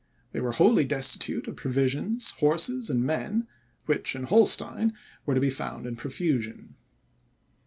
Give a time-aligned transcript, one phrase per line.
[0.31, 3.47] They were wholly destitute of provisions, horses, and men,
[3.85, 4.93] which in Holstein
[5.27, 6.75] were to be found in profusion.